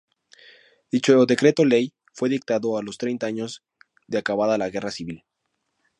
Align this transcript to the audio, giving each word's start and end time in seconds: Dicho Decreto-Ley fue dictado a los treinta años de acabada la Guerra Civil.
Dicho 0.91 1.27
Decreto-Ley 1.27 1.93
fue 2.13 2.27
dictado 2.27 2.75
a 2.75 2.81
los 2.81 2.97
treinta 2.97 3.27
años 3.27 3.63
de 4.07 4.17
acabada 4.17 4.57
la 4.57 4.71
Guerra 4.71 4.89
Civil. 4.89 5.25